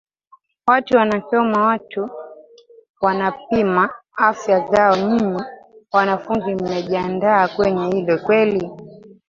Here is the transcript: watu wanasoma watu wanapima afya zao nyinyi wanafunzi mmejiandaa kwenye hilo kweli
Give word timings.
watu 0.67 0.97
wanasoma 0.97 1.65
watu 1.67 2.09
wanapima 3.01 3.89
afya 4.15 4.67
zao 4.67 4.95
nyinyi 4.97 5.41
wanafunzi 5.93 6.55
mmejiandaa 6.55 7.47
kwenye 7.47 7.87
hilo 7.95 8.17
kweli 8.19 8.69